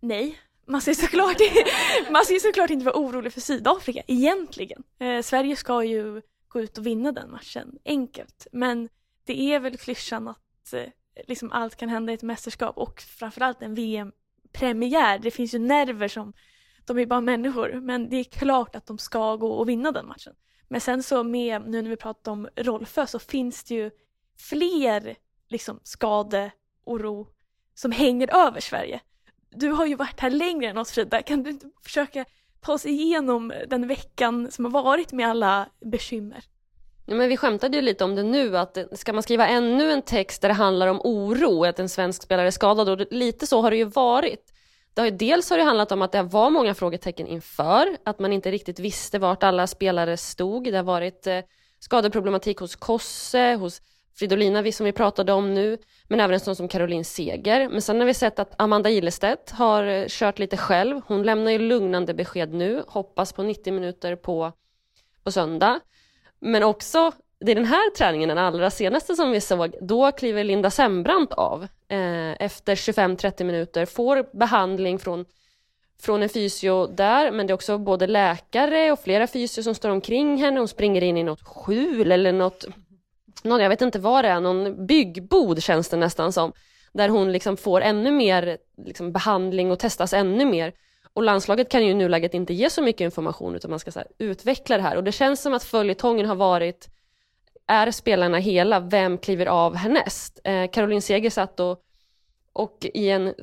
Nej, 0.00 0.38
man 0.66 0.80
ska, 0.80 0.94
såklart, 0.94 1.36
man 2.10 2.24
ska 2.24 2.38
såklart 2.40 2.70
inte 2.70 2.84
vara 2.84 2.96
orolig 2.96 3.32
för 3.32 3.40
Sydafrika 3.40 4.02
egentligen. 4.06 4.82
Eh, 4.98 5.22
Sverige 5.22 5.56
ska 5.56 5.84
ju 5.84 6.22
gå 6.48 6.60
ut 6.60 6.78
och 6.78 6.86
vinna 6.86 7.12
den 7.12 7.30
matchen 7.30 7.78
enkelt. 7.84 8.46
Men 8.52 8.88
det 9.24 9.40
är 9.54 9.60
väl 9.60 9.76
klyschan 9.76 10.28
att 10.28 10.72
eh, 10.72 10.84
liksom 11.26 11.52
allt 11.52 11.76
kan 11.76 11.88
hända 11.88 12.12
i 12.12 12.14
ett 12.14 12.22
mästerskap 12.22 12.78
och 12.78 13.00
framförallt 13.00 13.62
en 13.62 13.74
VM-premiär. 13.74 15.18
Det 15.18 15.30
finns 15.30 15.54
ju 15.54 15.58
nerver 15.58 16.08
som, 16.08 16.32
de 16.86 16.98
är 16.98 17.06
bara 17.06 17.20
människor, 17.20 17.80
men 17.80 18.08
det 18.08 18.16
är 18.16 18.24
klart 18.24 18.76
att 18.76 18.86
de 18.86 18.98
ska 18.98 19.36
gå 19.36 19.50
och 19.50 19.68
vinna 19.68 19.92
den 19.92 20.06
matchen. 20.06 20.34
Men 20.72 20.80
sen 20.80 21.02
så 21.02 21.22
med, 21.22 21.68
nu 21.68 21.82
när 21.82 21.90
vi 21.90 21.96
pratar 21.96 22.32
om 22.32 22.48
Rolfö 22.56 23.06
så 23.06 23.18
finns 23.18 23.64
det 23.64 23.74
ju 23.74 23.90
fler 24.38 25.16
liksom 25.48 25.80
skadeoro 25.82 27.28
som 27.74 27.92
hänger 27.92 28.46
över 28.46 28.60
Sverige. 28.60 29.00
Du 29.50 29.70
har 29.70 29.86
ju 29.86 29.94
varit 29.94 30.20
här 30.20 30.30
längre 30.30 30.70
än 30.70 30.78
oss 30.78 30.92
Frida, 30.92 31.22
kan 31.22 31.42
du 31.42 31.50
inte 31.50 31.70
försöka 31.84 32.24
ta 32.60 32.72
oss 32.72 32.86
igenom 32.86 33.52
den 33.68 33.88
veckan 33.88 34.50
som 34.50 34.64
har 34.64 34.82
varit 34.82 35.12
med 35.12 35.28
alla 35.28 35.68
bekymmer? 35.84 36.44
Ja, 37.06 37.14
men 37.14 37.28
vi 37.28 37.36
skämtade 37.36 37.76
ju 37.76 37.82
lite 37.82 38.04
om 38.04 38.14
det 38.14 38.22
nu, 38.22 38.58
att 38.58 38.78
ska 38.92 39.12
man 39.12 39.22
skriva 39.22 39.48
ännu 39.48 39.92
en 39.92 40.02
text 40.02 40.42
där 40.42 40.48
det 40.48 40.54
handlar 40.54 40.86
om 40.86 41.00
oro, 41.04 41.64
att 41.64 41.78
en 41.78 41.88
svensk 41.88 42.22
spelare 42.22 42.46
är 42.46 42.50
skadad, 42.50 42.88
och 42.88 43.06
lite 43.10 43.46
så 43.46 43.60
har 43.60 43.70
det 43.70 43.76
ju 43.76 43.84
varit. 43.84 44.52
Det 45.00 45.04
har 45.04 45.10
dels 45.10 45.50
har 45.50 45.56
det 45.56 45.64
handlat 45.64 45.92
om 45.92 46.02
att 46.02 46.12
det 46.12 46.22
var 46.22 46.50
många 46.50 46.74
frågetecken 46.74 47.26
inför, 47.26 47.96
att 48.04 48.18
man 48.18 48.32
inte 48.32 48.50
riktigt 48.50 48.78
visste 48.78 49.18
vart 49.18 49.42
alla 49.42 49.66
spelare 49.66 50.16
stod. 50.16 50.64
Det 50.64 50.76
har 50.76 50.84
varit 50.84 51.26
eh, 51.26 51.40
skadeproblematik 51.78 52.58
hos 52.58 52.76
Kosse, 52.76 53.54
hos 53.54 53.82
Fridolina 54.14 54.72
som 54.72 54.86
vi 54.86 54.92
pratade 54.92 55.32
om 55.32 55.54
nu, 55.54 55.78
men 56.08 56.20
även 56.20 56.34
en 56.34 56.40
sån 56.40 56.56
som 56.56 56.68
Caroline 56.68 57.04
Seger. 57.04 57.68
Men 57.68 57.82
sen 57.82 58.00
har 58.00 58.06
vi 58.06 58.14
sett 58.14 58.38
att 58.38 58.60
Amanda 58.60 58.90
Ilestedt 58.90 59.50
har 59.50 59.84
eh, 59.84 60.04
kört 60.08 60.38
lite 60.38 60.56
själv. 60.56 61.00
Hon 61.06 61.22
lämnar 61.22 61.50
ju 61.50 61.58
lugnande 61.58 62.14
besked 62.14 62.54
nu, 62.54 62.84
hoppas 62.88 63.32
på 63.32 63.42
90 63.42 63.72
minuter 63.72 64.16
på, 64.16 64.52
på 65.24 65.32
söndag. 65.32 65.80
Men 66.38 66.62
också, 66.62 67.12
det 67.40 67.50
är 67.50 67.54
den 67.54 67.64
här 67.64 67.90
träningen, 67.90 68.28
den 68.28 68.38
allra 68.38 68.70
senaste 68.70 69.14
som 69.14 69.30
vi 69.30 69.40
såg, 69.40 69.74
då 69.80 70.12
kliver 70.12 70.44
Linda 70.44 70.70
Sembrant 70.70 71.32
av 71.32 71.62
eh, 71.88 72.42
efter 72.42 72.74
25-30 72.74 73.44
minuter, 73.44 73.86
får 73.86 74.36
behandling 74.38 74.98
från, 74.98 75.24
från 76.00 76.22
en 76.22 76.28
fysio 76.28 76.86
där, 76.86 77.30
men 77.30 77.46
det 77.46 77.50
är 77.50 77.54
också 77.54 77.78
både 77.78 78.06
läkare 78.06 78.92
och 78.92 79.00
flera 79.00 79.26
fysio 79.26 79.62
som 79.62 79.74
står 79.74 79.90
omkring 79.90 80.36
henne, 80.36 80.60
hon 80.60 80.68
springer 80.68 81.02
in 81.02 81.16
i 81.16 81.22
något 81.22 81.42
skjul 81.42 82.12
eller 82.12 82.32
något, 82.32 82.64
någon, 83.42 83.60
jag 83.60 83.68
vet 83.68 83.82
inte 83.82 83.98
vad 83.98 84.24
det 84.24 84.28
är, 84.28 84.40
någon 84.40 84.86
byggbod 84.86 85.62
känns 85.62 85.88
det 85.88 85.96
nästan 85.96 86.32
som, 86.32 86.52
där 86.92 87.08
hon 87.08 87.32
liksom 87.32 87.56
får 87.56 87.80
ännu 87.80 88.10
mer 88.10 88.58
liksom, 88.86 89.12
behandling 89.12 89.70
och 89.70 89.78
testas 89.78 90.12
ännu 90.12 90.44
mer. 90.44 90.72
Och 91.12 91.22
landslaget 91.22 91.68
kan 91.68 91.84
ju 91.84 91.90
i 91.90 91.94
nuläget 91.94 92.34
inte 92.34 92.54
ge 92.54 92.70
så 92.70 92.82
mycket 92.82 93.00
information 93.00 93.54
utan 93.54 93.70
man 93.70 93.78
ska 93.78 93.90
här, 93.94 94.06
utveckla 94.18 94.76
det 94.76 94.82
här 94.82 94.96
och 94.96 95.04
det 95.04 95.12
känns 95.12 95.42
som 95.42 95.54
att 95.54 95.64
följetongen 95.64 96.26
har 96.26 96.34
varit 96.34 96.88
är 97.70 97.90
spelarna 97.90 98.38
hela, 98.38 98.80
vem 98.80 99.18
kliver 99.18 99.46
av 99.46 99.74
härnäst? 99.74 100.40
Eh, 100.44 100.70
Caroline 100.70 101.02
Seger 101.02 101.30
satt 101.30 101.60
och, 101.60 101.82
och 102.52 102.86
i 102.94 103.10
en 103.10 103.34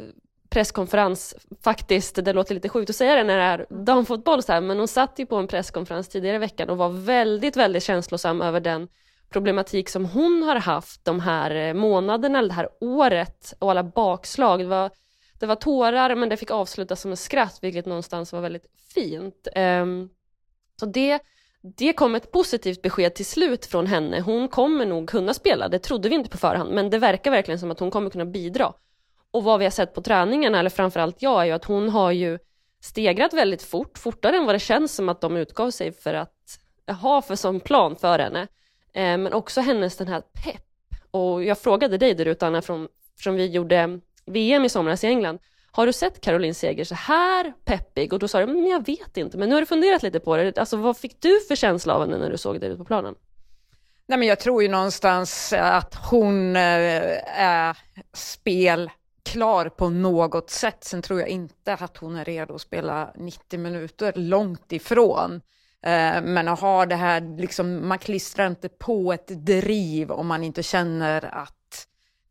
presskonferens, 0.50 1.36
faktiskt, 1.64 2.26
det 2.26 2.34
låter 2.34 2.56
lite 2.56 2.70
sjukt 2.70 2.90
att 2.90 2.96
säga 2.96 3.16
det 3.16 3.24
när 3.24 3.38
det 3.38 3.44
är 3.44 3.66
damfotboll 3.70 4.44
så 4.44 4.52
här, 4.52 4.62
men 4.62 4.78
hon 4.78 4.88
satt 4.88 5.20
ju 5.20 5.26
på 5.26 5.36
en 5.36 5.48
presskonferens 5.48 6.08
tidigare 6.08 6.36
i 6.36 6.40
veckan 6.40 6.70
och 6.70 6.78
var 6.78 6.90
väldigt, 6.90 7.58
väldigt 7.58 7.84
känslosam 7.84 8.42
över 8.42 8.60
den 8.60 8.88
problematik 9.30 9.90
som 9.90 10.06
hon 10.06 10.44
har 10.44 10.56
haft 10.56 11.06
de 11.06 11.20
här 11.20 11.56
eh, 11.56 11.74
månaderna, 11.74 12.40
eller 12.40 12.50
det 12.50 12.56
här 12.56 12.70
året 12.82 13.54
och 13.60 13.72
alla 13.72 13.84
bakslag. 13.84 14.60
Det 14.60 14.66
var 14.66 14.92
det 15.40 15.46
var 15.46 15.56
tårar 15.56 16.16
men 16.16 16.30
det 16.30 16.38
fick 16.38 16.52
avslutas 16.52 17.02
som 17.02 17.12
en 17.12 17.18
skratt 17.18 17.60
vilket 17.62 17.86
någonstans 17.86 18.34
var 18.34 18.42
väldigt 18.42 18.66
fint. 18.94 19.48
Um, 19.56 20.10
så 20.80 20.86
det, 20.86 21.20
det 21.76 21.94
kom 21.94 22.16
ett 22.16 22.32
positivt 22.32 22.82
besked 22.82 23.16
till 23.16 23.26
slut 23.26 23.66
från 23.66 23.88
henne. 23.88 24.20
Hon 24.20 24.48
kommer 24.48 24.86
nog 24.86 25.10
kunna 25.10 25.34
spela, 25.34 25.68
det 25.68 25.80
trodde 25.80 26.10
vi 26.10 26.16
inte 26.16 26.30
på 26.30 26.38
förhand 26.38 26.72
men 26.72 26.90
det 26.90 27.00
verkar 27.00 27.32
verkligen 27.32 27.60
som 27.60 27.72
att 27.72 27.80
hon 27.80 27.92
kommer 27.92 28.10
kunna 28.10 28.26
bidra. 28.26 28.74
Och 29.32 29.44
vad 29.44 29.60
vi 29.60 29.66
har 29.66 29.72
sett 29.72 29.94
på 29.94 30.02
träningarna, 30.02 30.60
eller 30.60 30.70
framförallt 30.70 31.22
jag, 31.22 31.42
är 31.42 31.46
ju 31.46 31.52
att 31.52 31.66
hon 31.66 31.90
har 31.90 32.12
ju 32.12 32.40
stegrat 32.82 33.34
väldigt 33.34 33.64
fort, 33.64 33.98
fortare 33.98 34.38
än 34.38 34.46
vad 34.46 34.56
det 34.56 34.60
känns 34.60 34.96
som 34.96 35.10
att 35.10 35.22
de 35.22 35.38
utgav 35.38 35.72
sig 35.72 35.92
för 35.92 36.14
att 36.14 36.60
ha 37.02 37.22
för 37.22 37.36
som 37.36 37.60
plan 37.60 37.96
för 37.96 38.20
henne. 38.20 38.48
Eh, 38.94 39.18
men 39.18 39.34
också 39.34 39.62
hennes 39.62 39.98
den 39.98 40.08
här 40.08 40.22
pepp. 40.22 40.64
Och 41.12 41.44
jag 41.44 41.58
frågade 41.58 41.98
dig 41.98 42.14
där 42.14 42.26
ute 42.26 42.48
Anna, 42.48 42.62
från, 42.62 42.88
från 43.20 43.36
vi 43.36 43.46
gjorde 43.46 44.00
VM 44.26 44.66
i 44.66 44.70
somras 44.70 45.04
i 45.04 45.08
England. 45.08 45.40
Har 45.72 45.86
du 45.86 45.94
sett 45.94 46.22
Caroline 46.22 46.54
Seger 46.54 46.84
så 46.84 46.96
här 46.96 47.54
peppig? 47.66 48.14
Och 48.14 48.20
då 48.20 48.28
sa 48.28 48.40
du, 48.40 48.46
men 48.46 48.68
jag 48.68 48.86
vet 48.86 49.18
inte, 49.18 49.38
men 49.38 49.50
nu 49.50 49.56
har 49.56 49.62
du 49.62 49.66
funderat 49.66 50.04
lite 50.04 50.20
på 50.20 50.38
det. 50.38 50.58
Alltså 50.58 50.78
vad 50.78 50.98
fick 50.98 51.22
du 51.22 51.40
för 51.48 51.56
känsla 51.56 51.94
av 51.94 52.02
henne 52.02 52.18
när 52.18 52.30
du 52.30 52.38
såg 52.38 52.60
det 52.60 52.68
ute 52.68 52.78
på 52.78 52.86
planen? 52.86 53.16
Nej, 54.08 54.20
men 54.20 54.28
jag 54.28 54.40
tror 54.40 54.64
ju 54.64 54.70
någonstans 54.70 55.54
att 55.54 55.96
hon 56.10 56.56
eh, 56.56 57.42
är 57.42 57.78
spelklar 58.14 59.70
på 59.70 59.90
något 59.90 60.50
sätt. 60.50 60.84
Sen 60.84 61.02
tror 61.02 61.20
jag 61.20 61.30
inte 61.30 61.74
att 61.74 61.98
hon 61.98 62.16
är 62.16 62.26
redo 62.26 62.56
att 62.56 62.62
spela 62.62 63.14
90 63.16 63.60
minuter, 63.60 64.14
långt 64.16 64.72
ifrån. 64.72 65.42
Eh, 65.86 66.22
men 66.22 66.48
att 66.48 66.60
ha 66.60 66.86
det 66.86 66.96
här, 66.96 67.38
liksom, 67.38 67.88
man 67.88 68.00
klistrar 68.00 68.48
inte 68.48 68.70
på 68.70 69.14
ett 69.14 69.28
driv 69.28 70.12
om 70.12 70.28
man 70.28 70.44
inte 70.44 70.64
känner 70.64 71.36
att 71.36 71.57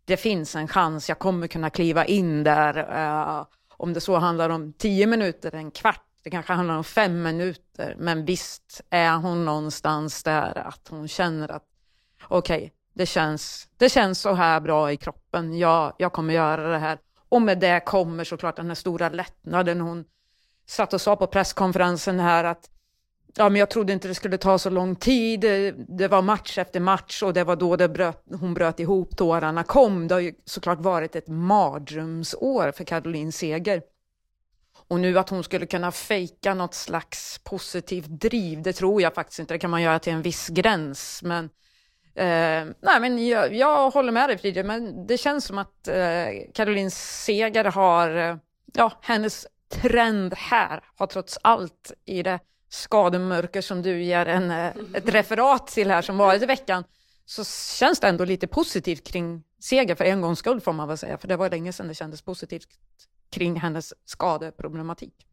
det 0.07 0.17
finns 0.17 0.57
en 0.57 0.69
chans, 0.69 1.09
jag 1.09 1.19
kommer 1.19 1.47
kunna 1.47 1.71
kliva 1.71 2.05
in 2.05 2.45
där. 2.45 2.79
Uh, 2.79 3.47
om 3.69 3.93
det 3.93 4.01
så 4.01 4.17
handlar 4.17 4.51
om 4.51 4.73
tio 4.73 5.07
minuter, 5.07 5.55
en 5.55 5.71
kvart, 5.71 6.03
det 6.23 6.31
kanske 6.31 6.53
handlar 6.53 6.77
om 6.77 6.85
fem 6.85 7.23
minuter. 7.23 7.97
Men 7.99 8.25
visst 8.25 8.81
är 8.91 9.17
hon 9.17 9.45
någonstans 9.45 10.23
där 10.23 10.59
att 10.59 10.89
hon 10.91 11.09
känner 11.09 11.51
att 11.51 11.65
okej, 12.29 12.57
okay, 12.57 12.71
det, 12.95 13.07
känns, 13.07 13.69
det 13.77 13.89
känns 13.89 14.21
så 14.21 14.35
här 14.35 14.61
bra 14.61 14.93
i 14.93 14.97
kroppen, 14.97 15.59
jag, 15.59 15.93
jag 15.99 16.13
kommer 16.13 16.35
göra 16.35 16.69
det 16.71 16.79
här. 16.79 16.99
Och 17.29 17.43
med 17.43 17.59
det 17.59 17.81
kommer 17.81 18.25
såklart 18.25 18.57
den 18.57 18.69
här 18.69 18.75
stora 18.75 19.09
lättnaden. 19.09 19.81
Hon 19.81 20.05
satt 20.67 20.93
och 20.93 21.01
sa 21.01 21.17
på 21.17 21.27
presskonferensen 21.27 22.21
här 22.21 22.45
att 22.45 22.71
Ja, 23.39 23.49
men 23.49 23.61
jag 23.61 23.71
trodde 23.71 23.93
inte 23.93 24.09
det 24.09 24.15
skulle 24.15 24.39
ta 24.39 24.59
så 24.59 24.71
lång 24.71 24.97
tid. 24.97 25.41
Det 25.89 26.09
var 26.09 26.23
match 26.23 26.59
efter 26.59 26.81
match 26.81 27.23
och 27.23 27.33
det 27.33 27.45
var 27.45 27.57
då 27.57 27.77
det 27.77 27.89
bröt, 27.89 28.25
hon 28.41 28.55
bröt 28.55 28.81
ihop, 28.81 29.17
tårarna 29.17 29.63
kom. 29.63 30.09
Det 30.09 30.15
har 30.15 30.21
ju 30.21 30.35
såklart 30.45 30.81
varit 30.81 31.17
ett 31.17 31.29
mardrömsår 31.29 32.73
för 32.73 32.85
Caroline 32.85 33.33
Seger. 33.33 33.83
Och 34.89 35.01
nu 35.01 35.19
att 35.19 35.29
hon 35.29 35.45
skulle 35.45 35.67
kunna 35.67 35.93
fejka 35.93 36.55
något 36.55 36.75
slags 36.75 37.41
positivt 37.45 38.07
driv, 38.09 38.63
det 38.63 38.73
tror 38.73 39.03
jag 39.03 39.15
faktiskt 39.15 39.39
inte. 39.39 39.55
Det 39.55 39.59
kan 39.59 39.71
man 39.71 39.83
göra 39.83 39.99
till 39.99 40.13
en 40.13 40.23
viss 40.23 40.49
gräns. 40.49 41.23
Men, 41.23 41.45
eh, 42.15 42.75
nej, 42.81 43.01
men 43.01 43.27
jag, 43.27 43.55
jag 43.55 43.91
håller 43.91 44.13
med 44.13 44.29
dig 44.29 44.39
Frida, 44.39 44.63
men 44.63 45.07
det 45.07 45.19
känns 45.19 45.45
som 45.45 45.59
att 45.59 45.89
eh, 45.89 46.27
Caroline 46.55 46.91
Seger 46.91 47.65
har, 47.65 48.17
eh, 48.17 48.37
ja, 48.75 48.93
hennes 49.01 49.47
trend 49.69 50.35
här 50.35 50.85
har 50.97 51.07
trots 51.07 51.39
allt 51.43 51.93
i 52.05 52.23
det 52.23 52.39
skademörker 52.69 53.61
som 53.61 53.83
du 53.83 54.03
ger 54.03 54.27
en, 54.27 54.51
eh, 54.51 54.73
ett 54.95 55.09
referat 55.09 55.67
till 55.67 55.91
här 55.91 56.03
som 56.03 56.17
varit 56.17 56.43
i 56.43 56.47
veckan, 56.47 56.85
så 57.25 57.45
känns 57.79 58.01
det 58.01 58.09
ändå 58.09 58.25
lite 58.25 58.47
positivt 58.47 59.07
kring 59.07 59.43
seger 59.61 59.95
för 59.95 60.05
en 60.05 60.21
gångs 60.21 60.39
skull 60.39 60.61
får 60.61 60.73
man 60.73 60.89
väl 60.89 60.99
säga, 60.99 61.19
för 61.19 61.29
det 61.29 61.37
var 61.37 61.51
länge 61.51 61.73
sedan 61.73 61.89
det 61.89 61.95
kändes 61.95 62.23
positivt 62.23 62.69
kring 63.31 63.61
hennes 63.61 63.95
skadeproblematik. 64.05 65.27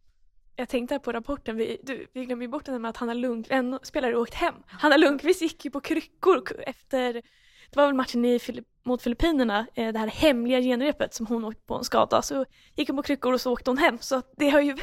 Jag 0.55 0.69
tänkte 0.69 0.99
på 0.99 1.11
rapporten, 1.11 1.57
vi, 1.57 1.77
du, 1.83 2.07
vi 2.13 2.25
glömde 2.25 2.47
bort 2.47 2.65
det 2.65 2.79
med 2.79 2.89
att 2.89 2.97
Hanna 2.97 3.13
Lundqvist, 3.13 3.51
en 3.51 3.79
spelare 3.83 4.17
åkt 4.17 4.33
hem. 4.33 4.55
Hanna 4.67 4.97
Lundqvist 4.97 5.41
gick 5.41 5.65
ju 5.65 5.71
på 5.71 5.81
kryckor 5.81 6.53
efter, 6.59 7.13
det 7.13 7.75
var 7.75 7.85
väl 7.85 7.95
matchen 7.95 8.25
i, 8.25 8.39
mot 8.83 9.01
Filippinerna, 9.01 9.67
eh, 9.75 9.93
det 9.93 9.99
här 9.99 10.07
hemliga 10.07 10.61
genrepet 10.61 11.13
som 11.13 11.25
hon 11.27 11.45
åkte 11.45 11.61
på 11.61 11.75
en 11.75 11.83
skada, 11.83 12.21
så 12.21 12.45
gick 12.75 12.89
hon 12.89 12.97
på 12.97 13.03
kryckor 13.03 13.33
och 13.33 13.41
så 13.41 13.51
åkte 13.51 13.69
hon 13.69 13.77
hem. 13.77 13.97
Så 14.01 14.21
det 14.37 14.49
har 14.49 14.61
ju 14.61 14.77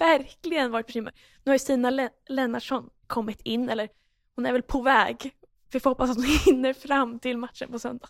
verkligen 0.00 0.70
varit 0.70 0.86
bekymmer. 0.86 1.12
Nu 1.44 1.50
har 1.50 1.54
ju 1.54 1.58
Stina 1.58 2.08
Lennartsson 2.28 2.90
kommit 3.06 3.40
in, 3.40 3.68
eller 3.68 3.88
hon 4.34 4.46
är 4.46 4.52
väl 4.52 4.62
på 4.62 4.82
väg. 4.82 5.34
Vi 5.72 5.80
får 5.80 5.90
hoppas 5.90 6.10
att 6.10 6.16
hon 6.16 6.24
hinner 6.46 6.72
fram 6.72 7.18
till 7.18 7.38
matchen 7.38 7.72
på 7.72 7.78
söndag. 7.78 8.08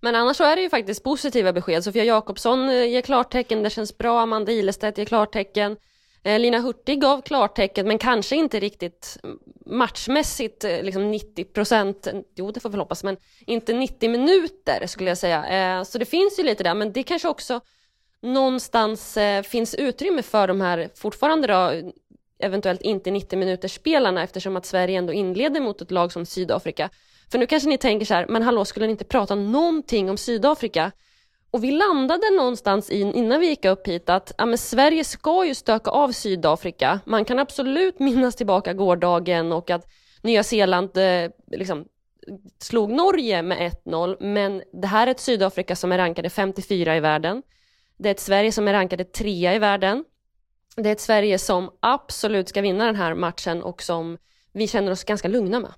Men 0.00 0.14
annars 0.14 0.36
så 0.36 0.44
är 0.44 0.56
det 0.56 0.62
ju 0.62 0.70
faktiskt 0.70 1.04
positiva 1.04 1.52
besked. 1.52 1.84
Sofia 1.84 2.04
Jakobsson 2.04 2.68
eh, 2.68 2.84
ger 2.84 3.00
klartecken, 3.00 3.62
det 3.62 3.70
känns 3.70 3.98
bra. 3.98 4.20
Amanda 4.20 4.52
Ilestedt 4.52 4.98
ger 4.98 5.04
klartecken. 5.04 5.76
Eh, 6.22 6.40
Lina 6.40 6.58
Hurtig 6.58 7.00
gav 7.00 7.20
klartecken, 7.20 7.88
men 7.88 7.98
kanske 7.98 8.36
inte 8.36 8.60
riktigt 8.60 9.18
matchmässigt 9.66 10.64
eh, 10.64 10.82
liksom 10.82 11.10
90 11.10 11.44
procent, 11.44 12.08
jo 12.34 12.50
det 12.50 12.60
får 12.60 12.70
vi 12.70 12.78
hoppas, 12.78 13.04
men 13.04 13.16
inte 13.46 13.72
90 13.72 14.10
minuter 14.10 14.86
skulle 14.86 15.10
jag 15.10 15.18
säga. 15.18 15.84
Så 15.84 15.98
det 15.98 16.04
finns 16.04 16.38
ju 16.38 16.42
lite 16.42 16.62
där, 16.64 16.74
men 16.74 16.92
det 16.92 17.02
kanske 17.02 17.28
också 17.28 17.60
någonstans 18.22 19.16
eh, 19.16 19.42
finns 19.42 19.74
utrymme 19.74 20.22
för 20.22 20.48
de 20.48 20.60
här 20.60 20.90
fortfarande 20.94 21.46
då, 21.46 21.92
eventuellt 22.38 22.82
inte 22.82 23.10
90 23.10 23.38
minuters 23.38 23.74
spelarna 23.74 24.22
eftersom 24.22 24.56
att 24.56 24.66
Sverige 24.66 24.98
ändå 24.98 25.12
inleder 25.12 25.60
mot 25.60 25.80
ett 25.80 25.90
lag 25.90 26.12
som 26.12 26.26
Sydafrika. 26.26 26.90
För 27.30 27.38
nu 27.38 27.46
kanske 27.46 27.68
ni 27.68 27.78
tänker 27.78 28.06
så 28.06 28.14
här, 28.14 28.26
men 28.28 28.42
hallå 28.42 28.64
skulle 28.64 28.86
ni 28.86 28.92
inte 28.92 29.04
prata 29.04 29.34
någonting 29.34 30.10
om 30.10 30.16
Sydafrika? 30.16 30.92
Och 31.50 31.64
vi 31.64 31.70
landade 31.70 32.30
någonstans 32.30 32.90
in, 32.90 33.14
innan 33.14 33.40
vi 33.40 33.48
gick 33.48 33.64
upp 33.64 33.88
hit 33.88 34.08
att 34.08 34.32
ja, 34.38 34.46
men 34.46 34.58
Sverige 34.58 35.04
ska 35.04 35.44
ju 35.44 35.54
stöka 35.54 35.90
av 35.90 36.12
Sydafrika. 36.12 37.00
Man 37.04 37.24
kan 37.24 37.38
absolut 37.38 37.98
minnas 37.98 38.36
tillbaka 38.36 38.72
gårdagen 38.72 39.52
och 39.52 39.70
att 39.70 39.86
Nya 40.22 40.42
Zeeland 40.42 40.96
eh, 40.96 41.30
liksom, 41.46 41.84
slog 42.58 42.92
Norge 42.92 43.42
med 43.42 43.72
1-0, 43.84 44.16
men 44.20 44.62
det 44.72 44.86
här 44.86 45.06
är 45.06 45.10
ett 45.10 45.20
Sydafrika 45.20 45.76
som 45.76 45.92
är 45.92 45.98
rankade 45.98 46.30
54 46.30 46.96
i 46.96 47.00
världen. 47.00 47.42
Det 48.02 48.08
är 48.08 48.10
ett 48.10 48.20
Sverige 48.20 48.52
som 48.52 48.68
är 48.68 48.72
rankade 48.72 49.04
trea 49.04 49.54
i 49.54 49.58
världen. 49.58 50.04
Det 50.76 50.88
är 50.88 50.92
ett 50.92 51.00
Sverige 51.00 51.38
som 51.38 51.70
absolut 51.80 52.48
ska 52.48 52.60
vinna 52.60 52.86
den 52.86 52.96
här 52.96 53.14
matchen 53.14 53.62
och 53.62 53.82
som 53.82 54.18
vi 54.52 54.68
känner 54.68 54.92
oss 54.92 55.04
ganska 55.04 55.28
lugna 55.28 55.60
med. 55.60 55.72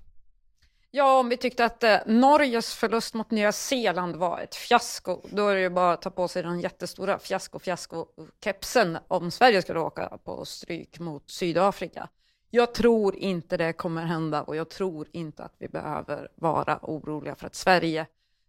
Ja, 0.91 1.19
om 1.19 1.29
vi 1.29 1.37
tyckte 1.37 1.65
att 1.65 1.83
eh, 1.83 1.97
Norges 2.05 2.75
förlust 2.75 3.13
mot 3.13 3.31
Nya 3.31 3.51
Zeeland 3.51 4.15
var 4.15 4.39
ett 4.39 4.55
fiasko, 4.55 5.21
då 5.31 5.47
är 5.47 5.55
det 5.55 5.61
ju 5.61 5.69
bara 5.69 5.93
att 5.93 6.01
ta 6.01 6.09
på 6.09 6.27
sig 6.27 6.43
den 6.43 6.59
jättestora 6.59 7.19
fiasko-fiasko-kepsen 7.19 8.97
om 9.07 9.31
Sverige 9.31 9.61
skulle 9.61 9.79
åka 9.79 10.17
på 10.23 10.45
stryk 10.45 10.99
mot 10.99 11.29
Sydafrika. 11.29 12.09
Jag 12.49 12.73
tror 12.73 13.15
inte 13.15 13.57
det 13.57 13.73
kommer 13.73 14.05
hända 14.05 14.43
och 14.43 14.55
jag 14.55 14.69
tror 14.69 15.07
inte 15.11 15.43
att 15.43 15.55
vi 15.57 15.67
behöver 15.67 16.29
vara 16.35 16.79
oroliga 16.81 17.35
för 17.35 17.47
att 17.47 17.55
Sverige, 17.55 18.05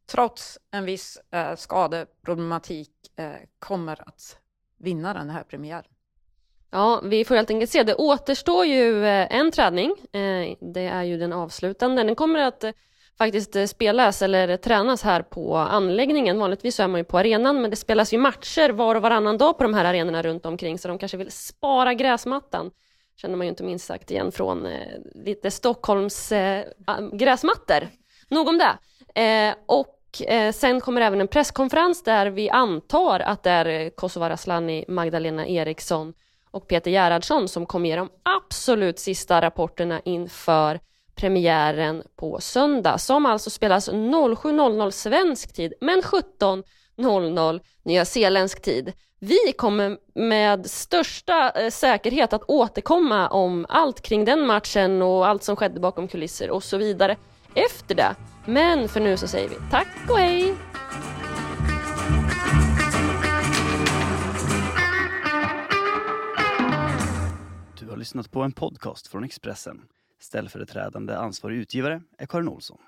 trots 0.07 0.59
en 0.71 0.85
viss 0.85 1.19
eh, 1.31 1.57
skadeproblematik, 1.57 2.91
eh, 3.17 3.33
kommer 3.59 4.09
att 4.09 4.39
vinna 4.79 5.15
den 5.15 5.31
här 5.31 5.43
premiären. 5.43 5.85
Ja, 6.71 7.01
vi 7.05 7.25
får 7.25 7.35
helt 7.35 7.51
enkelt 7.51 7.71
se. 7.71 7.83
Det 7.83 7.95
återstår 7.95 8.65
ju 8.65 9.07
eh, 9.07 9.37
en 9.37 9.51
träning. 9.51 9.91
Eh, 10.13 10.57
det 10.61 10.87
är 10.87 11.03
ju 11.03 11.19
den 11.19 11.33
avslutande. 11.33 12.03
Den 12.03 12.15
kommer 12.15 12.39
att 12.39 12.65
eh, 12.65 12.73
faktiskt 13.19 13.57
spelas 13.69 14.23
eller 14.23 14.57
tränas 14.57 15.03
här 15.03 15.23
på 15.23 15.57
anläggningen. 15.57 16.39
Vanligtvis 16.39 16.75
så 16.75 16.83
är 16.83 16.89
man 16.89 17.01
ju 17.01 17.05
på 17.05 17.19
arenan, 17.19 17.61
men 17.61 17.71
det 17.71 17.77
spelas 17.77 18.13
ju 18.13 18.19
matcher 18.19 18.71
var 18.71 18.95
och 18.95 19.03
varannan 19.03 19.39
dag 19.39 19.59
på 19.59 19.63
de 19.63 19.75
här 19.75 19.85
arenorna 19.85 20.23
runt 20.23 20.47
omkring, 20.47 20.79
så 20.79 20.89
de 20.89 20.99
kanske 20.99 21.17
vill 21.17 21.31
spara 21.31 21.95
gräsmattan. 21.95 22.71
Känner 23.17 23.37
man 23.37 23.47
ju 23.47 23.49
inte 23.49 23.65
minst 23.65 23.87
sagt 23.87 24.11
igen 24.11 24.33
från 24.33 24.69
lite 25.15 25.51
Stockholms 25.51 26.33
gräsmattor. 27.13 27.89
Nog 28.29 28.49
om 28.49 28.59
det. 28.59 29.55
Och 29.67 29.96
Eh, 30.21 30.53
sen 30.53 30.81
kommer 30.81 31.01
även 31.01 31.21
en 31.21 31.29
presskonferens 31.29 32.03
där 32.03 32.27
vi 32.27 32.51
antar 32.51 33.21
att 33.21 33.43
det 33.43 33.51
är 33.51 33.67
eh, 33.67 33.91
Kosovare 33.91 34.33
Asllani, 34.33 34.85
Magdalena 34.89 35.47
Eriksson 35.47 36.15
och 36.51 36.69
Peter 36.69 36.91
Gerhardsson 36.91 37.49
som 37.49 37.67
kommer 37.67 37.89
ge 37.89 37.97
de 37.97 38.09
absolut 38.23 38.99
sista 38.99 39.41
rapporterna 39.41 40.01
inför 40.05 40.81
premiären 41.15 42.03
på 42.17 42.41
söndag 42.41 42.99
som 42.99 43.27
alltså 43.27 43.51
spelas 43.51 43.89
07.00 43.89 44.91
svensk 44.91 45.55
tid 45.55 45.73
men 45.81 46.03
17.00 46.03 47.61
nyzeeländsk 47.83 48.63
tid. 48.63 48.93
Vi 49.21 49.53
kommer 49.57 49.99
med 50.15 50.71
största 50.71 51.51
eh, 51.51 51.71
säkerhet 51.71 52.33
att 52.33 52.43
återkomma 52.49 53.29
om 53.29 53.67
allt 53.69 54.01
kring 54.01 54.25
den 54.25 54.47
matchen 54.47 55.03
och 55.03 55.27
allt 55.27 55.43
som 55.43 55.57
skedde 55.57 55.81
bakom 55.81 56.09
kulisser 56.09 56.51
och 56.51 56.65
så 56.65 56.77
vidare 56.77 57.17
efter 57.55 57.95
det. 57.95 58.15
Men 58.49 58.89
för 58.89 59.01
nu 59.01 59.17
så 59.17 59.29
säger 59.29 59.49
vi 59.49 59.57
tack 59.71 59.89
och 60.09 60.19
hej! 60.19 60.55
Du 67.81 67.89
har 67.91 67.97
lyssnat 67.97 68.31
på 68.31 68.43
en 68.43 68.53
podcast 68.53 69.07
från 69.07 69.25
Expressen. 69.25 69.83
Ställföreträdande 70.21 71.15
ansvarig 71.15 71.57
utgivare 71.57 72.03
är 72.19 72.27
Karin 72.27 72.49
Olsson. 72.49 72.79